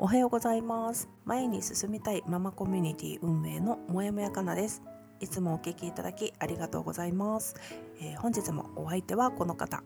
[0.00, 4.80] おはようございます前に進みたいママコミュニティ運営のもやもやかなです
[5.20, 7.56] いつもお聞きいただきありがとうございます、
[8.00, 9.82] えー本日もお相手はこの方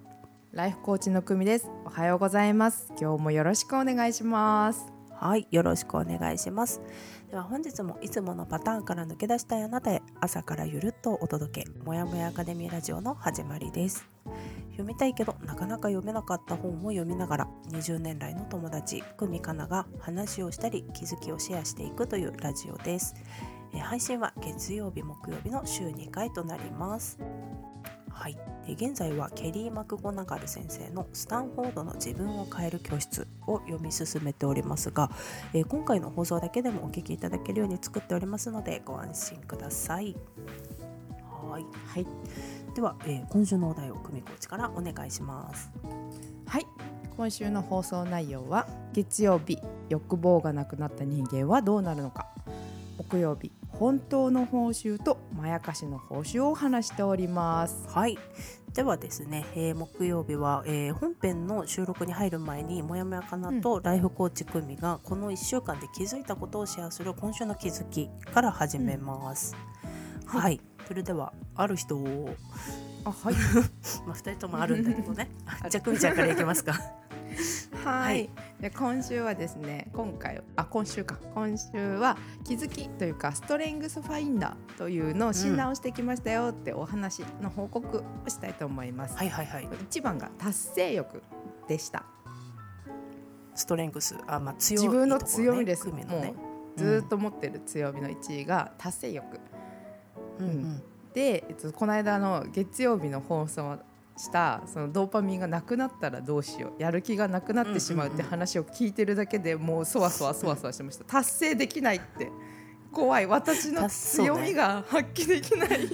[0.53, 1.71] ライフコーチの久美です。
[1.87, 2.93] おはようございます。
[3.01, 4.93] 今日もよろしくお願いします。
[5.15, 6.83] はい、よろしくお願いします。
[7.31, 14.07] では本日もいつものパターンから抜け出したいあなたへ朝からゆるっとお届け、もやもやアカデミーラジオの始まりです。
[14.73, 23.15] 読みたいけどなかなか読めなかった本を読みながら20年来の友達久美かなが話をしたり気づきをシェアしていくというラジオです。
[23.81, 27.19] 配信は月曜日木曜日の週2回となります。
[28.11, 28.37] はい、
[28.69, 35.11] 現在はケリー・マクゴナガル先生の「スタンフォードの自分を変える教室」を読み進めておりますが、
[35.69, 40.17] 今回の放送だけでもお聞きいただけるように作っておりますのでご安心ください。
[41.51, 42.07] はいはい。
[42.75, 45.71] では、えー今週のお題を久美コーチからお願いします。
[46.47, 46.67] はい。
[47.17, 49.59] 今週の放送内容は月曜日
[49.91, 52.29] 欲望がなくなった人間はどうなるのか。
[52.97, 57.87] 木曜日本当の報酬とまやかしの報酬を話しております。
[57.89, 58.19] はい
[58.73, 69.55] ではですね、えー木曜日は、えー本編の収録に入る前にもやもやかなとライフコーチ久美がこの1週間で気づいたことをシェアする今週の気づきから始めます。
[69.55, 69.73] うん
[70.25, 70.61] はい、
[70.93, 72.29] それではある人を
[73.07, 73.35] あはい。
[74.07, 75.31] まあ、2人ともあるんだけどね
[75.71, 76.75] じゃあ久美ちゃんからいきますか
[77.83, 78.29] はい。
[78.61, 89.17] で今週はですね、今回あ今週か今週は気づきというかストレングスファインダーというのを診断をしてきましたよってお話の報告をしたいと思います。
[89.17, 91.23] はいはいはい一番が達成欲
[91.69, 92.05] でした。
[93.55, 95.91] ストレングスあ、まあ、強い自分の強みです。
[95.91, 99.37] ねもうずーっと持ってる強みの1位が達成欲。
[99.37, 99.52] うん
[100.39, 100.83] うん。
[101.15, 103.79] で、えっと、この間の月曜日の放送
[104.17, 104.63] した。
[104.67, 106.83] そのドーパミンがなくなったらどうしよう。
[106.83, 111.05] やる気がなくなってしまうって話を聞いてるだけでもうそわそわそわそわしてました。
[111.05, 112.31] 達成できないって
[112.93, 113.27] 怖い。
[113.27, 115.89] 私の強みが発揮できない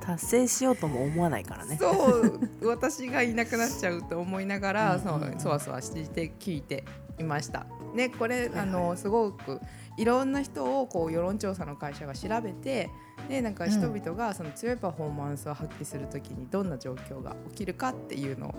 [0.00, 1.44] 達成しようとも思わない。
[1.44, 2.66] からねそう。
[2.66, 5.00] 私がいなくなっちゃうと思いながら、
[5.38, 6.84] そわそわして聞いて
[7.18, 7.66] いました。
[7.94, 8.58] ねこれ、はいはい。
[8.60, 9.60] あのすごく
[9.96, 12.90] いろんな人をこう世論調査の会社が調べて
[13.28, 18.54] でなんか人々がその強いパフォーマンスを発揮するときにどんな状況が起きるかっていうのを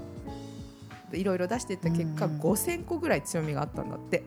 [1.13, 2.31] いろいろ出していった結果、うん。
[2.33, 4.23] うん5,000個ぐらい強みがあったんだって。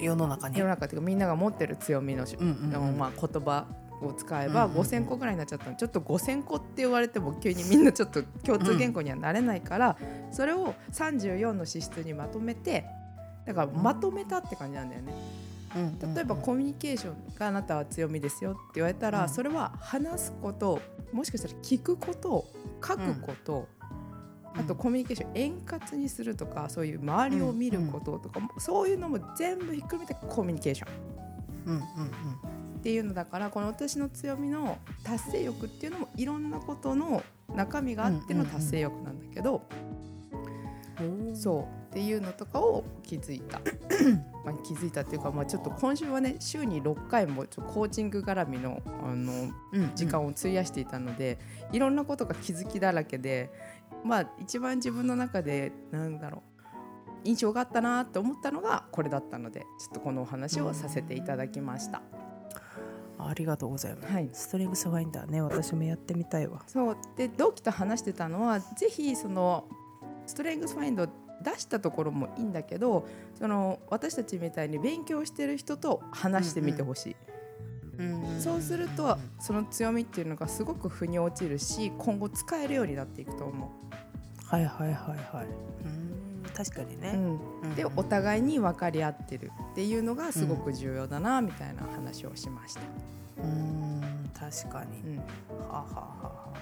[0.00, 0.58] 世の中に。
[0.58, 2.98] 世の中っていうかみんなが持ってる強みの,、うんうんうん。
[2.98, 3.66] まあ、言葉
[4.02, 5.76] を使えばうんうんうん5,000個ぐらいになっちゃったの。
[5.76, 9.96] ちょっと5,000個って言われても急にみんなちょっと共通言語にはなれないから、
[10.30, 12.84] それを34の資質にまとめて
[13.46, 15.12] だからまとめたって感じなんだよね。
[15.74, 19.28] 例えばコミュニケーションがあなたは強みですよって言われたら、うん。
[19.28, 20.80] それは話すこと
[21.12, 22.46] もしかしたら聞くこと
[22.86, 23.68] 書くこと、
[24.54, 30.92] あとコミュニケーション円滑にするとかそういう周りを見ることとか、そういうのも全部ひっくるめてコミュニケーション。
[31.66, 31.80] うんうん
[32.78, 37.22] っていうのだからこの私の強みの達成欲っていうのもいろんなことの
[37.54, 39.66] 中身があっての達成欲なんだけど、
[41.00, 41.36] うんうん。
[41.36, 43.60] そうっていうのとかを気づいた。
[44.44, 51.38] まあ気づいたっていうか、まあ、ちょっと今週はね週に6回もちょっとコーチング絡みのあのうん時間を費やしていたので、
[51.70, 53.52] いろんなことが気づきだらけで
[54.02, 56.54] まあ一番自分の中でなんだろう
[57.22, 62.02] 印象があったなと思ったのがこれだったのでちょっとこのお話をさせていただきました。
[63.16, 64.28] ありがとうございます、はい。
[64.32, 66.64] ストレングスファインダーね私もやってみたいわ。
[66.66, 66.96] そう。
[67.16, 69.68] で同期と話してたのはぜひその
[70.26, 71.08] ストレングスファインド
[71.44, 73.06] 出したところもいいんだけど
[73.38, 77.16] その私たちみたいに勉強してる人と話してみてほしい、
[78.40, 83.70] そうするとその強みっていうのがすごく腑に落ちるし今後使えるようになっていくと思
[84.46, 85.46] はいはいはいはい。
[85.84, 86.14] うん。
[86.54, 87.12] 確かにう、ね、
[87.62, 92.80] うん、でお互いに分かり合ってるっていうのがすごく重要だなみたいな話をしました、
[93.42, 95.00] うん確かに。
[95.00, 95.18] うん。
[95.18, 95.24] は
[95.70, 96.58] あはあはあはあ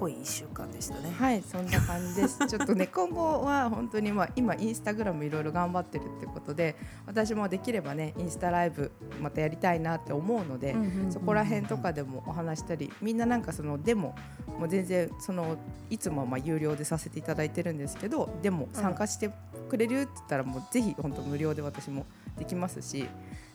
[0.00, 1.12] 濃い1週間でしたね。
[1.18, 6.74] はいそんな感じです ちょっとね今後は本当にまあ今インスタグラムいろいろ頑張ってるってことで
[7.06, 10.74] 私もできればねインスタライブまたやりたいなって思うので、
[11.10, 14.14] そこら辺とかでもお話したりみんななんかそのデモ
[14.58, 15.56] もう全然その
[15.90, 19.30] いつもまあ有料でさせていただいてるんですけどでも参加して
[19.68, 22.06] くれるって言ったらもうぜひ本当無料で私も
[22.38, 23.06] できますし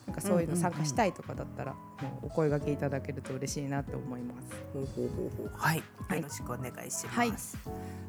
[0.08, 1.76] なんかそういうの参加したいとかだったら
[2.22, 4.48] お声掛けいただけると嬉しいなと思います。
[4.74, 5.52] ほうほうほうほう。
[5.54, 6.20] はい、はい。
[6.20, 7.18] よろしくお願いします。
[7.18, 7.30] はい。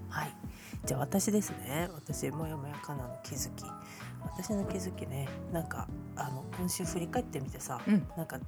[0.08, 0.36] はい、
[0.84, 1.88] じゃあ私ですね。
[1.94, 3.64] 私もやもやかなの気づき。
[4.22, 8.06] 私の気づきね、なんかあの今週振り返ってみてさ、うん。
[8.16, 8.38] なんか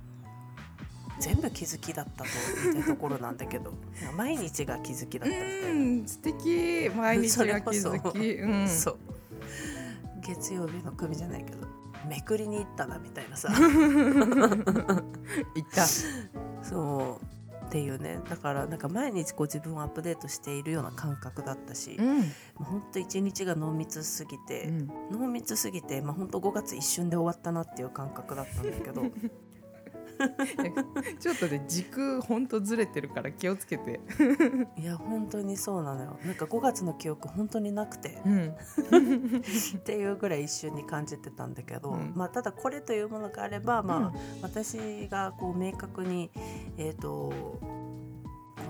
[1.19, 2.31] 全部気づきだったと
[2.65, 3.73] 言いたいところなんだけど、
[4.17, 5.69] 毎日が気づきだったみたいな。
[5.71, 6.91] うん素敵。
[6.95, 8.99] 毎日が気づき、うん、そう。
[10.29, 11.68] 月曜日の組じゃないけど
[12.06, 13.49] めくりに行ったなみたいなさ。
[15.55, 15.87] いた。
[16.62, 17.25] そう。
[17.67, 18.21] っていうね。
[18.29, 22.25] だからなんか毎日こう自分をアップデートしているような感覚だったし、うん、も
[22.61, 24.89] うほんと一日が濃密すぎて、うん。
[25.11, 29.03] 濃密すぎて、まあ、ほんと5月一瞬で終わったなっていう感覚だったんだけど
[31.19, 34.00] ちょっとね時空ほんとずれてるから気をつけて、
[34.76, 36.19] いや本当にそうなのよ。
[36.25, 38.20] なんか5月の記憶本当になくて。
[38.25, 38.49] うん、
[39.79, 42.12] っていうぐらい一瞬に感じてたんだけど、うん。
[42.15, 44.12] まあ、ただこれというものがあれば、まあうん。
[44.43, 46.31] 私がこう明確に、
[46.76, 47.32] えー、と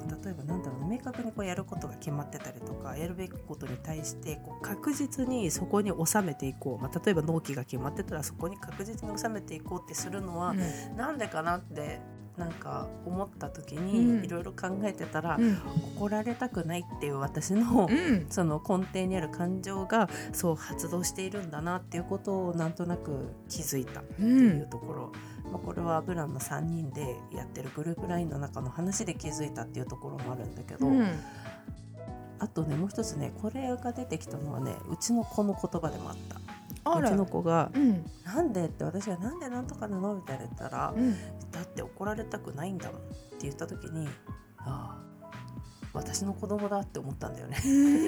[0.09, 10.55] 例えばなんだろうな明確にこうやることが決まってたりとかやるべきことに対してこう確実にそこに収めていこう、まあ、例えば納期が決まってたらそこに確実に収めていこうってするのは、
[10.97, 12.01] なんでかなって
[12.39, 14.21] なんか思った時うん。
[14.21, 15.59] にいろいろ考えてたら、うん。
[15.97, 18.27] 怒られたくないっていう私の、うん。
[18.31, 25.13] その根底にある感情がそう発動しているんだなっていうことをなんとなく気づいたっていうところ、
[25.51, 31.07] まあ、これはブランの3人でやってるグループ LINE の中の話で気づいたっていうところもあるんだけど、うん。
[32.41, 36.41] あとねもう一つねこれが出てきたのはねうちの子の言葉でもあった
[36.85, 41.13] うちの子がうん「なんで?」って私が「なんでなんとかなの?」みたいな言ったらうん
[41.53, 44.09] 「だって怒られたくないんだもん」って言った時に
[44.59, 45.09] ああ
[45.95, 47.57] 私の子供だって思ったんだよね。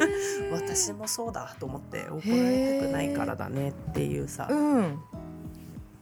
[0.53, 4.99] 私もそうだと思って怒られたくないからだねっていうさ、っうん。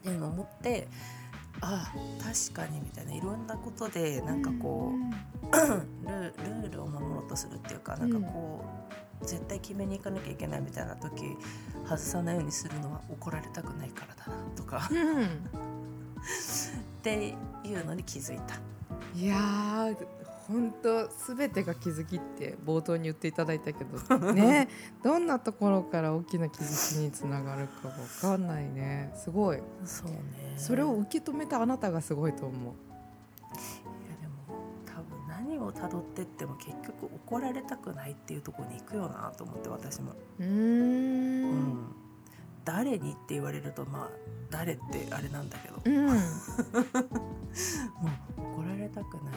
[0.03, 0.89] ていうのを思って
[1.61, 3.13] あ確かにみたいな。
[3.13, 8.88] いろんなことでなんかこう、ルールールを守ろうとするっていうかなんかこう、
[9.23, 11.37] 絶対決めに行かなきゃいけないみたいな時
[11.85, 14.89] 外さないようにするのは怒られたくないからだなとか。
[14.91, 15.25] うん。
[15.25, 15.27] っ
[17.03, 17.35] て
[17.65, 18.57] いうのに気づいた。
[19.15, 20.07] いやー
[20.49, 24.69] 本当すべてが気づきって冒頭に言っていただいたけど ね
[25.05, 29.13] どんなところから大きな気づきにつながるかわかんないね。
[29.15, 29.63] すごい。
[29.85, 30.19] そうね。
[30.57, 32.75] それを受け止めたあなたがすごいと思う
[35.49, 40.13] 何をたどってっても結局怒られたくないっていうところに行くよなと思って私も。
[40.39, 41.61] うーうん。
[41.69, 41.95] ん
[42.67, 44.11] 誰にって言われるとまあ
[44.51, 46.05] 誰ってあれなんだけど、うん。
[46.07, 46.17] もう
[48.61, 49.35] 怒られたくない。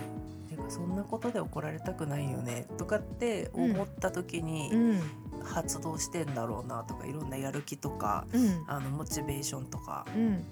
[0.50, 5.02] てかそんなことで怒られたくないよねとかって思った時うにん。
[5.44, 8.64] 発動してんだろうなとかいろんなやる気とかうん。
[8.68, 10.44] あのモチベーションとかうん。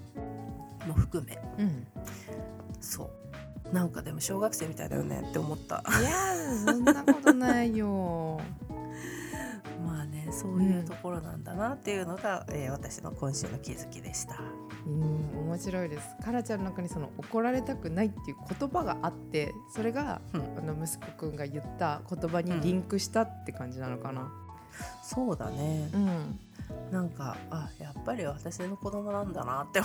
[0.87, 1.37] も含め。
[1.57, 1.85] うん。
[2.79, 3.09] そう
[3.71, 5.83] なんかでも小学生みたいだよねって思った。
[5.87, 8.39] いやーそんなことないよ。
[9.85, 14.39] まあねそういうところなんだなっていうのが、えー私の今週の気づきでした。
[14.87, 16.07] うん面白いです。
[16.23, 20.41] カラちゃんの中にその怒られたくないっていう言葉があってそれが、うん。
[20.57, 24.31] あの息子くんが言った言葉にリンクしたって感じなのかな。
[25.03, 25.89] そうだね。
[25.93, 26.39] うん
[26.91, 29.79] なんかあやっぱり私の子供なんだなって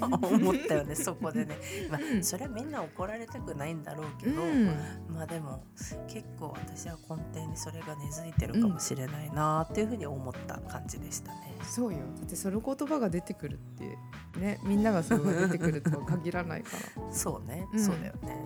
[0.00, 1.56] 思ったよねそこでね、
[1.90, 4.66] まあ、それはみんな怒られたくないんだろうけど、うん。
[5.08, 5.62] まあでも
[6.08, 11.56] 結構私は根底にそれが根付いてるかもしれないなっていうふうに思った感じでしたね。
[11.62, 11.98] そうよ。
[11.98, 13.98] だってその言葉が出てくるって
[14.38, 17.12] ねみんながそれが出てくるとは限らないから。
[17.12, 17.84] そうね、うん。
[17.84, 18.36] そうだよね。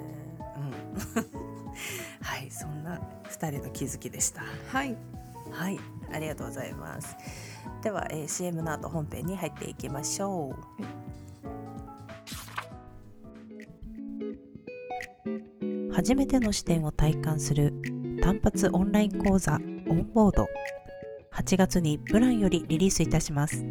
[0.56, 1.22] うん、
[2.20, 4.42] はいそんな2人の気づきでした。
[4.68, 4.96] はい
[5.54, 5.78] はい、
[6.12, 7.16] ありがとうございます。
[7.82, 11.04] では、えー CM の後本編に入っていきましょう。
[15.94, 17.72] 初めての視点を体感する
[18.20, 19.56] 単発オンライン講座オ
[19.94, 20.48] ンボード
[21.32, 23.64] 8月にプランよりリリースいたします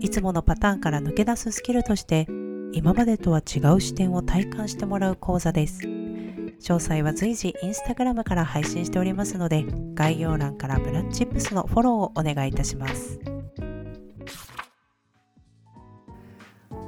[0.00, 2.26] いつものパターンから抜け出すスキルとして
[2.72, 5.99] 今までとは違う視点を体感してもらう講座です
[6.60, 9.64] 詳細は随時インスタグラムから配信しておりますので
[9.94, 13.18] 概要欄からブラッチップスのフォローをお願いいたします。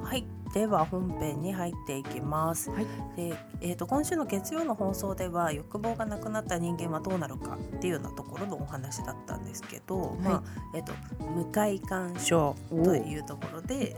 [0.02, 0.26] はい。
[0.52, 2.70] では本編に入っていきます。
[2.70, 2.86] はい。
[3.16, 10.42] で、えー、と今週の月曜の放送では欲望がなくなった人間はどうなるかっていうようなところのお話だったんですけど、まあ
[10.74, 10.92] えー、と
[11.34, 13.96] 無快感症というところで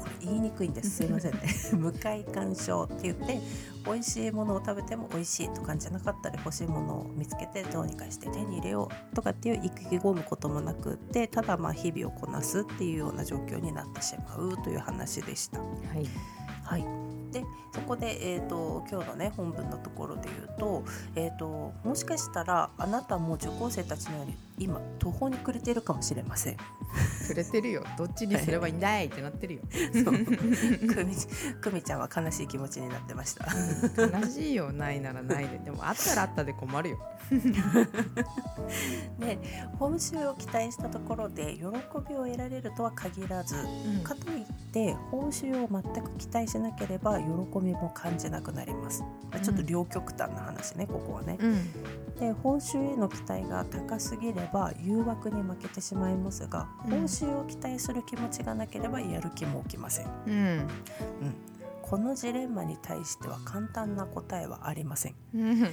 [0.00, 0.90] これ言いにくいんです。
[0.90, 1.40] すいませんね。
[1.76, 3.40] 無快感症って言って
[3.84, 15.60] 美味しいものを食べても美味しいと感じなかったり欲しいものを見つけてどうにかして手に入れようとかっていう意気込むこともなくってただまあ日々をこなすっていうような状況になってしまうという話でした。
[15.60, 16.08] はい。
[16.62, 16.84] はい、
[17.32, 20.84] でそこで、えー、と今日のね本文のところで言うと,、
[21.16, 26.56] えー、ともしかしたらあなたも受講生たちのように今途方に暮れているかもしれません。
[27.26, 27.82] くれてるよ。
[27.96, 29.62] どっちにすればいいんだいってなってるよ。
[30.04, 30.14] そう。
[30.14, 31.16] くみ
[31.60, 33.46] くみちゃんは悲しい気持ちになってました。
[34.18, 34.70] 悲しいよ。
[34.70, 35.58] ないならないで。
[35.58, 36.98] でもあったらあったで困るよ。
[39.18, 39.38] で
[39.78, 43.54] 報酬を期待したところで喜びを得られるとは限らず、
[44.04, 47.26] かといって報酬を全く期待しなければ喜
[47.60, 49.02] びも感じなくなります。
[49.42, 51.38] ちょっと両極端な話ね、ここはね。
[51.40, 51.72] うん。
[52.20, 56.90] で報酬への期待が高すぎれば誘惑に負けてしまいますが、うん。
[56.90, 60.06] 報酬を期待する気持ちがなければやる気も起きません。
[60.26, 60.68] うん。
[61.82, 65.14] このジレンマに対しては簡単な答えはありません。
[65.34, 65.66] うん。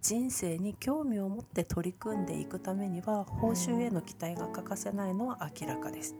[0.00, 6.14] 人生に興味を持って取り組んでいくためには報酬への期待が欠かせないのは明らかです。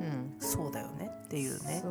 [0.00, 0.34] うん。
[0.38, 1.82] そうだよねっていうね。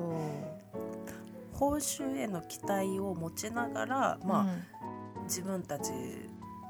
[1.53, 4.83] 報酬への期待を持ちながら、まあ
[5.23, 5.91] 自分たち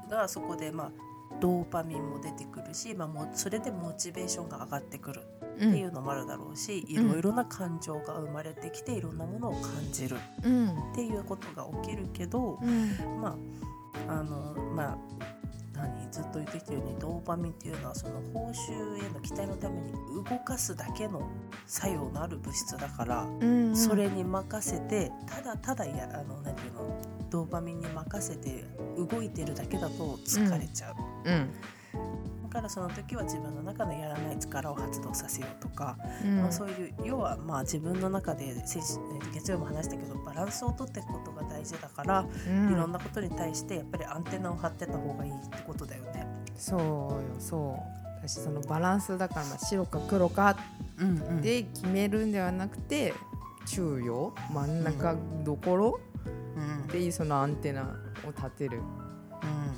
[0.08, 0.92] がそこで、まあ、
[1.40, 5.22] ドーパミンも出てくるし、まあ、もうそれでモチベーションが上がってくる
[5.58, 5.70] うん。
[5.70, 10.68] っていうのもあるだろうし、いろいろな感情が生まれてきていろんなものを感じるうん。
[10.92, 13.20] っていうことが起きるけど、うん。
[13.20, 13.36] ま
[14.08, 14.98] ああのまあ
[15.74, 21.28] 何ずっと言ってきたようにドーパミンっていうのはその報酬への期待のために動かすだけの
[21.66, 27.00] 作用のある物質だから、うんそれに任せてただただやあの何ていうの
[27.30, 28.64] ドーパミンに任せて
[28.96, 30.94] 動いてるだけだと疲れちゃう。
[31.24, 31.50] うん。
[32.44, 36.42] だからその時は自分の中のやらない力を発動させようとか、うん。
[36.42, 42.72] まあ、そういう要はまあ自分の中で月曜も話したけどバランスをとっていくことが大事だから、うん。
[42.72, 46.26] いろんなことに対してやっぱりアンテナを張ってた方がいいってことだよね。
[46.56, 47.76] そうよそ
[48.22, 48.28] う。
[48.28, 50.56] 私そのバランスだからまあ白か黒か
[50.98, 51.42] うんうん。
[51.42, 53.12] で決めるんではなくて
[53.66, 56.00] 中央真ん中どころ
[56.56, 56.84] うん。
[56.84, 57.82] っていうそのアンテナ
[58.24, 58.80] を立てる。
[58.80, 59.72] なかな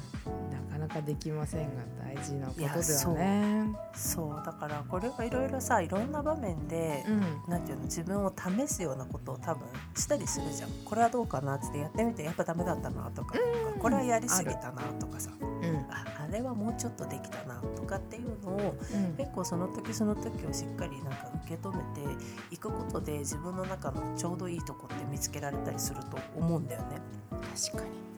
[0.97, 3.77] かできませんが大事なことだよね。
[3.95, 7.51] そうだからこれはいろいろさいろんな場面で、うん。
[7.51, 10.71] なんていうの自分を試すようなことを多分したりするじゃん。
[10.85, 13.39] これはどうかなってやってみてやっぱダメだったなとか、
[13.75, 13.81] うん。
[13.81, 15.31] これはやりすぎたなとかさ。
[15.41, 15.87] うん。
[15.91, 19.17] ああれはもうちょっとできたなとかっていうのをうん。
[19.17, 27.01] 結構その時その時をしっかりなんか受け止めていくことで自分の中のちょうどいいとこって見つけられたりすると思うんだよね。
[27.31, 28.16] 確かに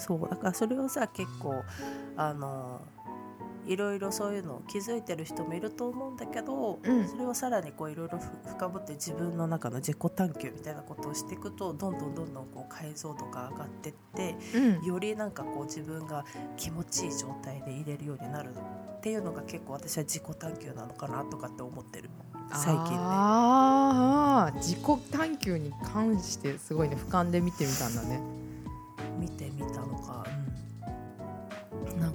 [0.00, 1.62] そうだからそれをさ結構
[2.16, 2.80] あの
[3.66, 16.24] いろいろそういうのを気づいてる人もいると思うんだけど、うんそれをさらにこういろいろふ深掘って自分の中の自己探求みたいなことをしていくとどんどんどんどんこう解像度が上がってってうんよりなんかこう自分が
[16.56, 22.10] 気持ちいい状態で入れるようになるっていうのが結構私は自己探求なのかなとかって思ってる
[22.52, 22.96] 最近ね。
[22.98, 24.78] ああ自己
[25.12, 28.20] 探求に関してすごいね俯瞰で見てみたんだね。
[29.18, 29.59] 見てみ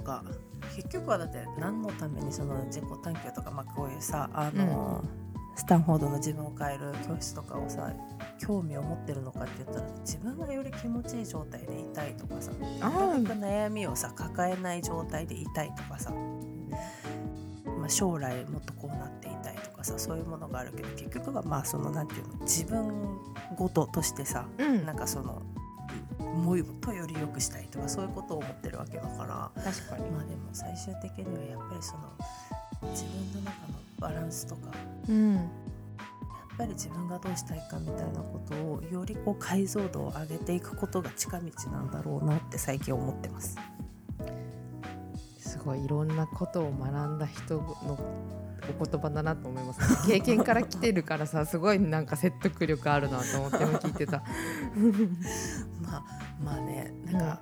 [0.05, 0.23] か
[0.75, 5.03] 結局はだって何のためにその自己探求とか、まあ、こういうさあの、
[5.55, 7.91] スタンフォードの自分を変える教室とかをさ
[8.39, 16.11] 興味を持ってるのかって言ったら自分がより気持ちいい状態でいたいとかさあなかなか悩みをさ抱えない状態でいたいとかさ、
[17.79, 23.17] まあ、将来もっとこうなっていたいとかさそういうものがあるけど結局はまあそのなんていうの自分
[23.55, 24.85] ごととしてさうん。
[24.85, 25.41] なんかその
[26.35, 30.09] もうとより良くしたいとかそういうことを思ってるわけだから確かに。
[30.11, 32.11] まあでも最終的にはやっぱりその
[32.91, 34.71] 自分の中のバランスとか
[35.09, 43.57] うんやっぱり自分がどうしたいかみたいなことをよりこう解像度を上げていくことが近道なんだろうなって最近思ってます。
[45.39, 47.99] すごいいろんなことを学んだ人の
[48.79, 54.23] お言葉だなと思います、 経験から来てるからさすごいなんか説得力あるなと思っても聞いてた。
[56.43, 57.41] まあまあねなんか、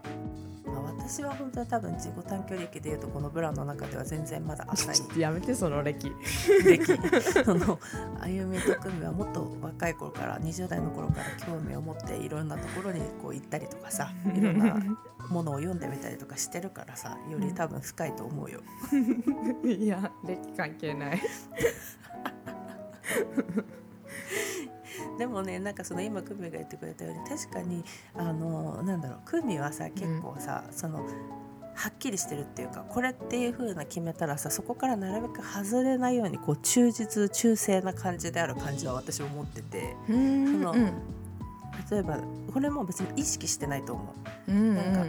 [0.65, 6.11] まあ、私は本当に多分自己短距離歴でいうとこのブランの中では全然まだ浅いちょっとやめてその歴。
[6.63, 6.85] 歴
[7.43, 7.79] その
[8.21, 14.75] 歩みと組はもっと若い頃から20代の頃から興味を持っていろんなところにこう行ったりとかさいろんな
[15.29, 18.61] ものを読んでみたりとかしてるからさより多分深いと思うよ。
[19.65, 21.21] いや歴関係ない。
[25.23, 27.81] ででもねなんかその今久美が言ってくれたように確かに
[28.13, 39.95] あのなんだろう久美はさ結構さ、そのはっきりしてるっていうかこれっていう風な決めたらさそこからなるべく外れないようにこう忠実忠誠な感じである感じは私は思ってて。
[40.09, 40.91] うんそのうん
[41.93, 42.17] 例えば
[42.51, 44.15] これも別に意識してないと思
[44.47, 44.51] う。
[44.51, 45.05] うんなんか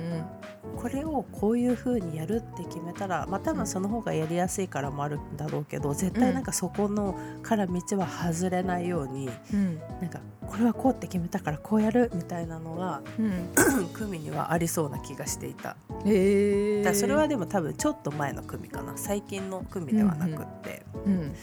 [0.77, 9.79] これをこういう風にやるって決めたらまあ多分その方がやりやすいからもあるんだろうけど絶対なんかそこのから道は外れないようにうん。
[10.01, 13.49] なんかこれはこうって決めたからこうやるみたいなのがうん。
[13.95, 15.77] 組にはありそうな気がしていた。
[16.05, 18.93] へえだそれはでも多分ちょっと前の組かな。
[18.97, 21.35] 最近の組ではなくって、うん。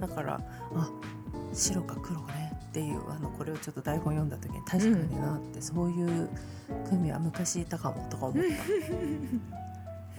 [0.00, 0.40] だから
[0.74, 0.90] あ
[1.52, 6.28] 白か黒ねっていうあのこれをちょっと台本読んだ時に確かになって、そういう
[6.88, 8.50] 組は昔いたかもとか思った。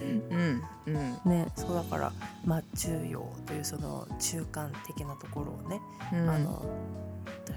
[0.04, 0.06] う
[0.36, 0.62] ん。
[0.86, 1.30] うん。
[1.30, 2.12] ね、そうだから、
[2.44, 5.80] まあ、中庸というその中間的なところをね、
[6.12, 6.28] うん。
[6.28, 6.62] あの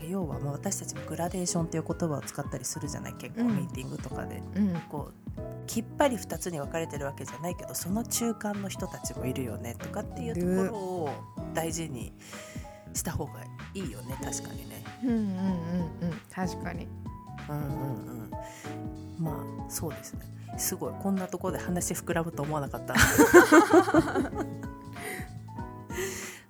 [0.09, 3.55] 要はまあ私たちもグラデーションっていう言葉を使ったりするじゃない結構うん。
[3.57, 4.79] ミーティングとかで、うん。
[4.89, 11.09] こうきっぱり2つに分かれてるわけじゃないけどその中間の人たちもいるよねとかっていうところを
[11.53, 12.13] 大事に
[12.93, 13.33] した方が
[13.75, 14.83] いいよね確かにね。
[15.03, 16.19] うんうんうんうん。
[16.31, 16.87] 確かに。
[17.49, 17.65] うんうん
[19.19, 20.21] うん、まあそうですね。
[20.57, 22.95] すごいこんなところで話膨らむと思わなかった。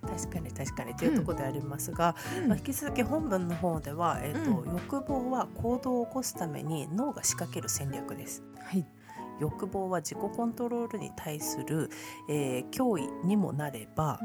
[0.08, 0.96] 確かに確かに。
[0.96, 2.16] というところでありますが、
[2.48, 8.44] まあ、引き続き本文の方では、えーとう欲望は行動を起こすために脳が仕掛ける戦略です。
[8.60, 8.86] はい
[9.40, 11.90] 欲望は自己コントロールに対する、
[12.30, 14.20] えー脅威にもなれば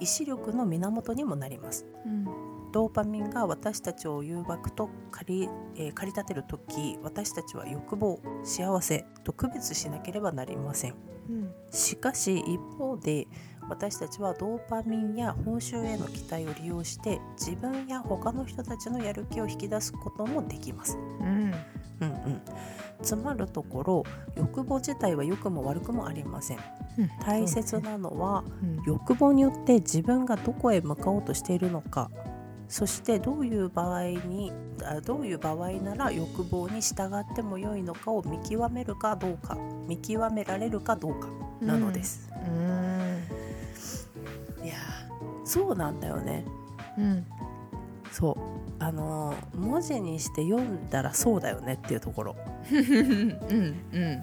[0.00, 1.86] 意志力の源にもなります。
[2.06, 2.24] うん。
[2.72, 10.94] ドーパミンが私たちを誘惑と駆り,、えー駆り立てる時私たちは欲望幸せと区別しなければなりません。
[11.28, 11.52] うん。
[11.70, 13.26] しかし一方で
[13.68, 21.54] 私たちはドーパミンや報酬への期待を利用して自分や他の人たちのやる気を引き出すこともできます、うん
[22.02, 22.40] うんうん、
[23.02, 24.04] つまるところ
[24.36, 26.58] 欲望自体は良くも悪くもありません。
[27.24, 28.82] 大切なのは、うん。
[28.84, 32.10] 欲望によって自分がどこへ向かおうとしているのか。
[32.68, 39.56] そしてどういう場合にあどういう場合なら欲望に従っても良いのかを見極めるかどうか。
[39.86, 41.28] 見極められるかどうか。
[41.60, 43.22] なのです、うん。
[44.64, 46.44] いやーそうなんだよね。
[46.98, 47.26] うん
[48.82, 52.36] あのー文字にして読んだらそうだよねっていうところ。
[52.72, 54.22] うんうん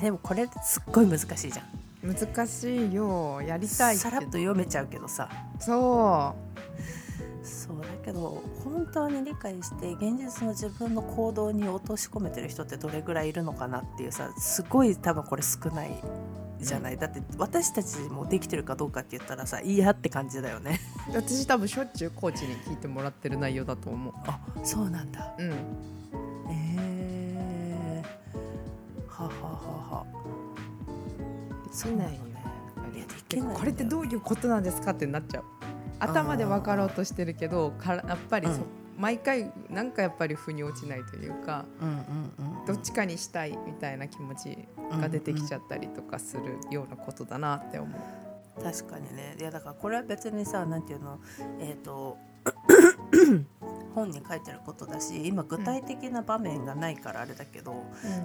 [0.00, 1.66] でもこれすっごい難しいじゃん。
[2.14, 3.40] 難しいよ。
[3.42, 5.28] やりたいさらっと読めちゃうけどさ。
[5.60, 6.34] そ
[7.42, 7.80] そう。
[7.80, 15.90] だけど本当に理解して現実の自分の行動に落とし込めてる人ってどれぐらいいるのかなっていうさすごい多分これ少ない
[16.60, 20.80] じゃない、だって私たちもできてるかどうかって言ったらさいやって感じだよね。
[20.93, 24.14] う私多分しょっちゅうコーチに聞いてもらってる内容だと思う。
[24.26, 25.34] あそうなんだ。
[25.38, 25.52] うん。
[26.50, 30.06] えー、はははは。
[31.64, 32.42] できないよね。
[32.94, 35.44] いやできでないこれってどういうことなんですかってなっちゃう。
[36.00, 38.64] 頭で分かろうとしてるけどからやっぱりそ、うん。
[38.98, 41.96] 毎回なんかやっぱり腑に落ちないというかうんうん
[42.58, 42.66] うん。
[42.66, 44.56] どっちかにしたいみたいな気持ち
[45.00, 48.00] が出てきちゃったりとかするようなことだなって思う。
[48.62, 49.36] 確かにね。
[49.38, 51.18] いやだからこれは別にさなんていうの？
[51.60, 52.16] えっ、と
[53.94, 57.84] 本に書いてることだし今具体的な場面がないからあれだけど、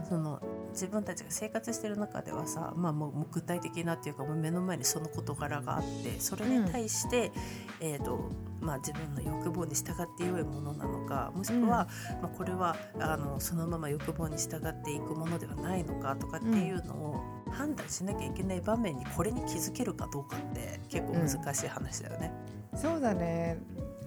[0.09, 7.31] その自分たちが生活してる中ではさ、まあ、もう具体的なっていうかもう目の前にその事柄があってそれに対して、
[7.79, 11.87] えーとまあ、自分の欲望に従って良いものなのかもしくは、
[12.21, 22.31] まあ、これはあのそのまま欲望に従っていくものではないのかとかっていうのを判断しなきゃいけない場面にこれに気づけるかどうかって結構難しい話だよね。
[22.75, 23.57] そうだね。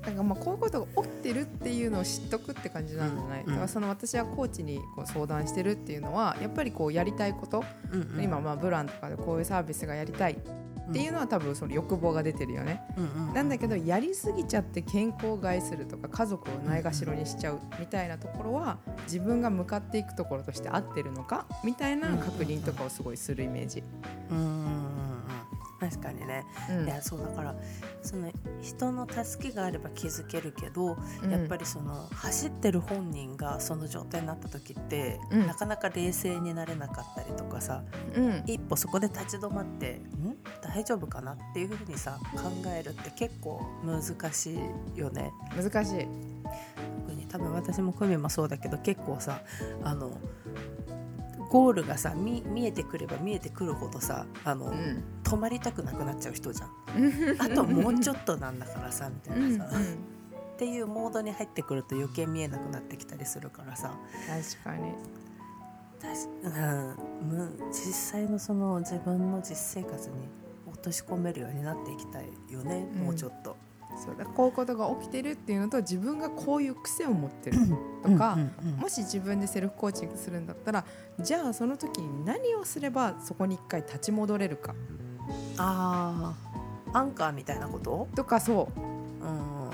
[0.02, 3.46] なんかまあこういうことが起きてるっていうのを知っとくって感じなんじゃない、うん。
[3.46, 8.24] だからその私はコーチにこう相談してるっていうのはやっぱりこうやりたいこと、うんうん。
[8.24, 10.36] 今まあブランとかでこういうサービスがやりたい
[10.90, 12.82] っていうのは多分その欲望が出てるよね、
[13.34, 23.82] なんだけどやりすぎちゃって健康を害するとか家族をないがしろにしちゃうみたいなところは自分が向かっていくところとして合ってるのかみたいな確認とかをすごいするイメージ。
[24.30, 24.81] うん
[25.82, 27.56] 確かにね、うんいやそうだから
[28.02, 37.82] その人の助けがあれば気づけるけど、うんやっぱりその走ってる本人がその状態になった時って、うんなかなか冷静になれなかったりとかさ
[38.14, 40.36] うん一歩そこで立ち止まって「ん？
[40.62, 44.58] 大丈夫かな?」っていうふうにさ考えるって結構難し
[44.94, 45.32] いよね。
[45.56, 46.06] 難しい。
[47.06, 49.40] 特に多分私も久美もそうだけど結構さ
[49.82, 50.12] あの
[51.52, 55.04] ゴールがさ見見えてくれば見えてくるほどさあの、うん。
[55.22, 56.70] 止まりたくなくなっちゃう人じゃん。
[57.38, 59.76] あともうちょっとなんだからさみたいなさ、
[60.54, 63.92] っていうモードに入ってくると余計見えなくなってきたりするからさ。
[64.26, 64.94] 確かに。
[66.42, 70.14] うん、む実際のその自分の実生活に
[70.66, 73.04] 落とし込めるようになっていきたいよね、うん。
[73.04, 73.56] もうちょっと。
[73.96, 77.58] そうだこういうことが起きてるっていうのと自分がこういう癖を持ってる
[78.02, 78.36] とか、
[78.78, 80.84] もし自分でセルフコーチングするんだったら
[81.20, 84.74] じゃあその時に何をすればそこに一回立ち戻れるか。
[85.58, 86.34] あ
[86.92, 88.08] あアンカーみたいなこと？
[88.14, 88.80] とかそう。
[88.80, 89.70] うん。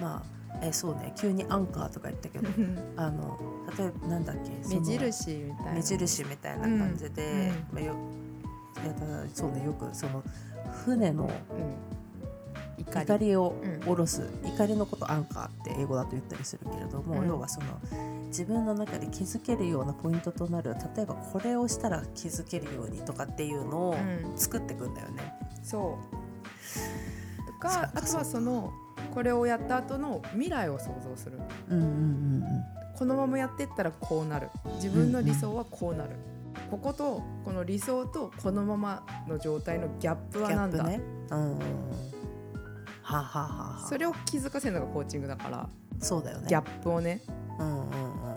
[0.00, 1.12] まあえそうね。
[1.16, 2.48] 急にアンカーとか言ったけど
[2.96, 3.38] あの
[3.76, 4.74] 例えばなんだっけ？
[4.74, 5.72] 目印みたいな。
[5.74, 7.94] 目印みたいな感じで、うんまあ、よ
[8.86, 9.64] えただそうね。
[9.64, 10.22] よくその
[10.84, 11.30] 船のうん
[12.78, 13.06] 怒り。
[13.06, 17.28] 怒りをうん下ろす、怒りのことアンカーって英語だと言ったりするけれども、うん。
[17.28, 17.66] 要はその
[18.28, 24.38] 自分の中で気づけるようなポイントとなる例えばこれをしたら気づけるようにとかっていうのをうん。
[24.38, 25.34] 作っていくんだよね。
[25.62, 26.12] そう。
[26.12, 26.18] と
[26.68, 26.80] そ
[27.56, 27.58] う。
[27.60, 28.72] かかあとはその
[29.14, 31.38] これをやった後の未来を想像する。
[31.68, 32.44] うんうんうん
[32.98, 34.48] このままやってったらこうなる。
[34.76, 36.16] 自分の理想はこうなる、
[36.70, 41.00] こことこの理想とこのままの状態のギャップうん、はなんだ、ね。
[41.30, 41.58] うんうんうん
[43.06, 45.68] はあ、はあはそれを気づかせるのがコーチングだから。
[46.00, 46.48] そうだよね。
[46.48, 47.20] ギャップをね。
[47.58, 47.80] うんうんうん。
[47.80, 48.36] うん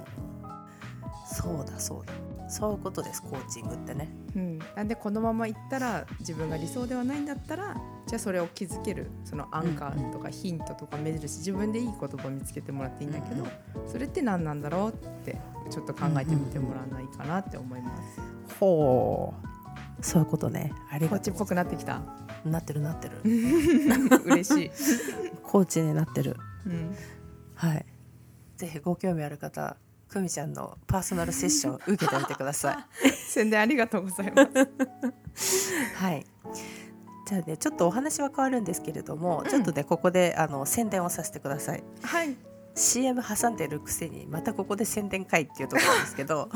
[1.32, 2.14] そうだそうだ。
[2.50, 4.10] そういうことですコーチングってね。
[4.36, 7.76] うん、なんでこのままいったら自分が理想ではないんだったら
[8.08, 9.12] じゃあそれを気づける。
[9.24, 11.38] そのアンカーとかヒントとか目印。
[11.38, 13.46] 自分でいい言葉を見つけてもらっていいんだけど、
[13.88, 18.20] それって何なんだろうってちょっと考えてみてもらわないかなって思います。
[18.60, 19.34] ほ
[20.02, 20.04] う。
[20.04, 20.74] そういうことね。
[20.92, 22.02] ありコーチっぽくなってきた
[22.46, 23.18] なってるなってる。
[24.26, 24.72] 嬉しい、
[25.44, 26.38] コーチになってる。
[26.66, 26.96] うん、
[27.56, 27.86] はい。
[28.58, 29.78] ぜひご興味ある方、
[30.10, 32.74] 久美ちゃんのパーソナルセッション受けてみてくださ
[33.04, 33.10] い。
[33.30, 34.48] 宣伝ありがとうございま
[35.36, 35.74] す。
[35.96, 36.26] はい。
[37.28, 41.84] じゃあね、ちょっとお話は変わるんですけれども、ちょっとね、ここであの宣伝をさせてください。
[42.02, 42.36] はい、
[42.80, 46.50] CM 挟んでるくせにまたここで宣伝会っていうところなんですけど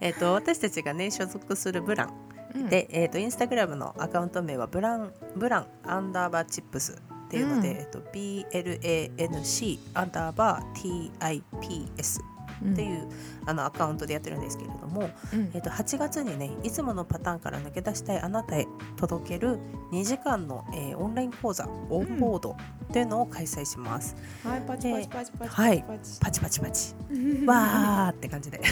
[0.00, 2.12] えっと私たちがね所属するブラン
[2.54, 7.76] うん、で、えー、とインスタグラムのアカウント名はブランブランアンダーバーチップスっていうので、うん。
[7.78, 13.08] えっと BLANC アンダーバー TIPS っていう、
[13.46, 15.50] あのアカウントでやってるんですけれども、うん。
[15.54, 19.58] えっと8月にねいつものパターンから抜け出したいあなたへ届ける
[19.92, 22.56] 2時間の、えーオンライン講座オンボードっ
[22.92, 24.16] ていうのを開催します。
[24.44, 25.84] はい、パチパチパチパチはい。
[26.20, 26.60] パチパチ。
[26.60, 26.94] パチ
[27.46, 28.60] わーって感じで、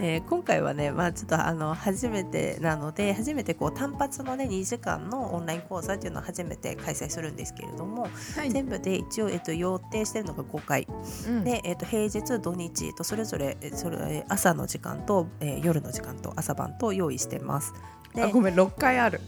[0.00, 10.86] えー今回はね、まあ、ちょっとあの初めてなので初めてこう単発のね2時間のオンライン講座っていうのを初めて開催するんですけれども、はい、全部で一応、えっと、予定してるのが5回。
[11.28, 17.72] うんで、えっと、平日土日とそれぞれえそれえー朝の時間と、えー夜の時間と朝晩と用意してます。
[18.14, 19.22] であごめん6回ある。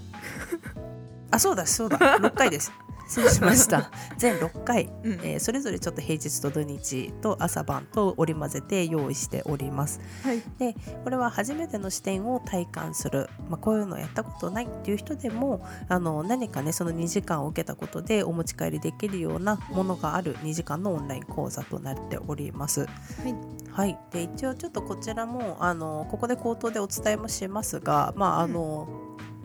[1.31, 2.73] あそうだそうだ6回です
[3.11, 3.91] 失礼しました。
[4.19, 4.89] 全6回。
[5.03, 5.13] うん。
[5.23, 10.01] えーそれぞれちょっと平日と土日と朝晩と織り交ぜて用意しております。
[10.23, 22.81] はい、でこれは初めての視点を体感する、まあ、こういうのやったことないっていう人でもあの何かねその2時間を受けたことでお持ち帰りできるようなものがある2時間のオンライン講座となっております。
[22.83, 23.35] はい。
[23.73, 28.89] はい、で一応ちょっとこちらもあのここで口頭でお伝えもしますが、まああの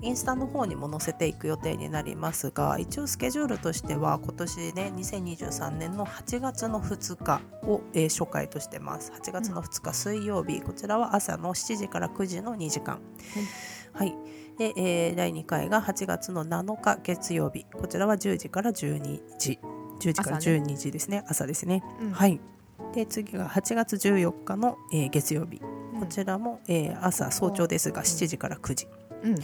[0.01, 9.12] インスタの方にも載せていく予定になりますが一応スケジュールとしては今年ね2023年の8月の2日を、えー初回としてます。
[9.12, 12.99] 8月の2日水曜日、こちらは朝の7時から9時の2時間。
[13.93, 14.15] はい、
[14.58, 17.65] で、えー第2回が8月の7日月曜日。
[17.73, 19.60] こちらは10時から12時。
[19.99, 20.58] 10時から朝ね。
[20.58, 21.23] 12時ですね。
[21.27, 22.12] 朝ですね、うん。
[22.12, 22.39] はい。
[22.93, 25.62] で次が8月14日の、えー月曜日。
[25.93, 25.99] うん。
[26.01, 28.88] こちらも、えー朝早朝ですが7時から9時。
[29.23, 29.36] うん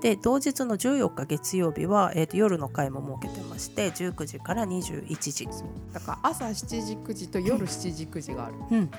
[0.00, 5.48] で同日の14日月曜日は、えーと夜の回も設けてまして19時から21時、
[5.92, 8.54] だから朝7時9時と夜7時9時がある。
[8.70, 8.90] うん、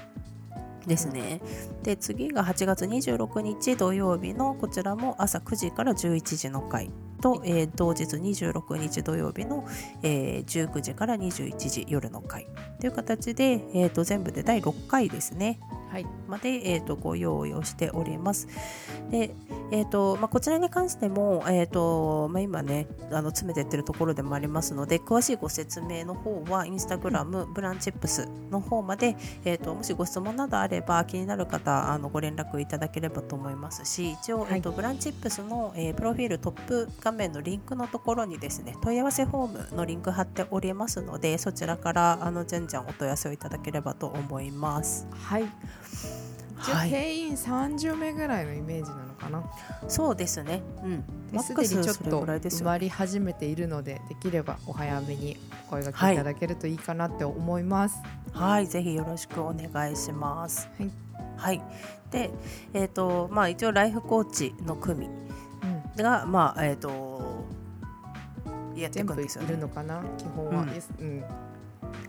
[0.85, 1.41] ですね。
[1.83, 6.89] で次が8月26日土曜日のこちらも朝9時から11時の回
[7.21, 9.65] と、えー同日26日土曜日の、
[10.03, 12.47] えー19時から21時夜の回
[12.79, 15.59] という形で、えーと全部で第6回ですね
[15.89, 18.47] はい、まで、えー、とご用意をしております。
[19.09, 19.31] で、
[19.71, 45.07] えーとまあ、こちらに関しても、えーとまあ、今ねあの詰めていってるところでもありますので詳しいご説明の方はインスタグラム、ブランチップスの方まで、えー、ともしご質問などあれば気になる方あのご連絡いただければと思いますし一応、はいえー、とブランチップスの、えープロフィールトップ画面のリンクのところにですね問い合わせフォームのリンク貼っておりますのでそちらからあのじゃんじゃんお問い合わせをいただければと思います。
[45.11, 45.45] はい。
[46.57, 49.43] はい定員30名ぐらいのイメージなのかかな
[49.87, 50.63] そうですね。
[50.83, 51.43] うん。
[51.43, 57.97] すでにちょっと埋よまり始めているのでできればお早めにお声がけいただけるといいかなって思います。
[58.31, 60.67] はい、ぜひよろしくお願いします。
[60.77, 60.91] はい。
[61.37, 61.61] はい。
[62.11, 62.31] で、
[62.73, 67.45] えっ、とまあ一応ライフコーチの組うんがまあえっ、と
[68.75, 69.51] やっていくんですよね。
[69.51, 71.23] るのかな基本は、うんうん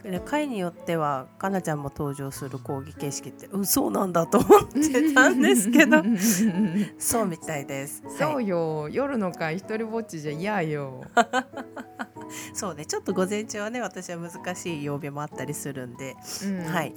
[0.02, 6.02] で回によってはかなちゃんも登場する講義形式ってうんそうなんだと思ってたんですけど
[6.98, 8.02] そうみたいです。
[8.18, 11.02] そはい、うよ、夜の会一人ぼっちじゃ嫌よ。
[12.54, 16.94] そうねちょっと午前中はね私は難しい曜日もあったりするんで、うんはい。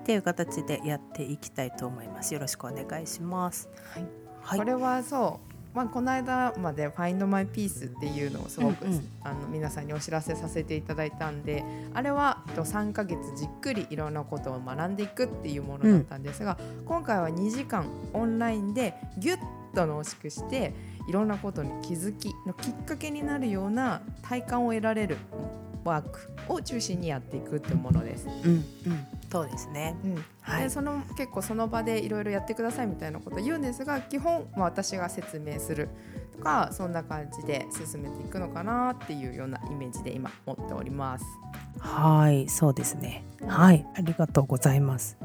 [0.00, 2.34] っていう形でやっていきたいと思います。
[2.34, 3.68] よろしくお願いします。
[3.94, 4.06] はい
[4.42, 4.64] はいこ。
[4.64, 9.08] れはそう、まあ、この間まで「Find My Peace」っていうのをすごく、うんうん。
[9.22, 19.38] あの皆さんにお知らせさせていただいたんであれはえっと3ヶ月じっくりいろんなことを学んでいくっていうものだったんですが、今回は2時間オンラインでギュッ
[19.74, 20.74] と濃縮して
[21.08, 25.16] いろんなことに気づきのきっかけになるような体感を得られる
[25.84, 28.26] ワークを中心にやっていくっていうものです。
[28.26, 28.64] うんうん。
[29.30, 29.96] そうですね。
[30.04, 35.88] うんはいでその結構その場でいろいろやってくださいみたいなこと言うんですが基本、まあ、私が説明する
[36.36, 41.24] とかそんな感じで進めていくのかなっていうようなイメージで今持っております。
[41.78, 43.24] はい、そうですね。
[43.46, 45.16] はい、ありがとうございます。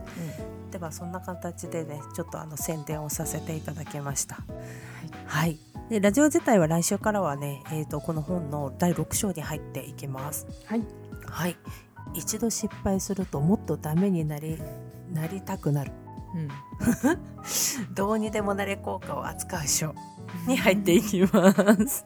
[0.41, 4.35] うんではそんな形でね、ちょっとあの宣伝をさせていただきました。
[4.35, 5.57] はいはい。
[5.89, 10.47] でラジオ自体は来週からはね、えー、とこの本の第6章に入っていきます。
[10.65, 10.83] はい
[11.25, 11.55] はい。
[12.13, 14.57] 一度失敗するともっとダメになり
[15.13, 15.91] なりたくなる。
[16.35, 16.49] うん
[17.95, 19.95] どうにでもなれ効果を扱う章
[20.47, 21.53] に入っていきま
[21.87, 22.05] す。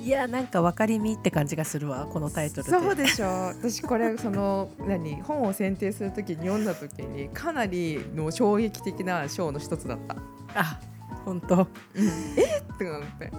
[0.00, 2.70] いやなんか分かりみって感じがするわこのタイトルで。
[2.70, 5.20] そうでしょ私これその何？
[5.22, 10.16] 本を選定するときに読んだときにかなりの衝撃的な章の一つだった。
[10.54, 10.80] あ
[11.24, 11.66] 本当。
[11.94, 12.78] えっ？
[12.78, 13.30] てなって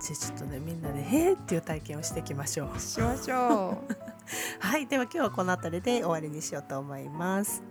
[0.00, 2.80] じゃあちょっとねみんなで「へーっていう体験をしていきましょう。
[2.80, 3.96] しましょう。
[4.60, 7.62] はい、では今日はこの辺りで終わりにしようと思います。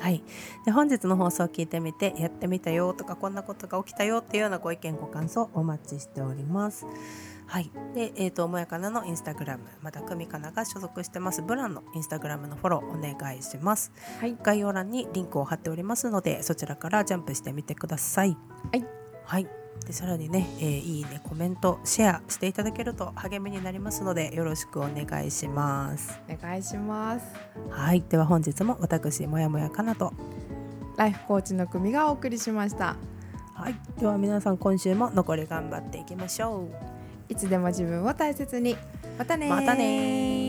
[0.00, 0.22] はい、
[0.64, 6.84] で本日の放送を聞いてみてやってみたよとかこんなことが起きたよっていうようなご意見ご感想お待ちしております。
[7.48, 13.90] はい、でえっ、ともやかなのインスタグラムまたくみかなが所属してますブランのインスタグラムのフォローお願いします。
[14.20, 18.36] はい概要欄にリンクを貼っておりますのでそちらからジャンプしてみてください。
[18.70, 18.84] はい、
[19.24, 19.48] はい
[19.86, 26.20] でさらにね、えーいいねコメントシェアしていただけると励みになりますのでよろしくお願いします。
[26.28, 27.24] お願いします。
[27.70, 30.12] はい、では本日も私もやもやかなと、
[30.96, 32.96] ライフコーチの組がお送りしました。
[33.54, 36.68] はい、では皆さん今週も残り頑張っていきましょ
[37.28, 38.76] いつでも自分を大切に。
[39.18, 39.48] またね。
[39.48, 40.47] またねー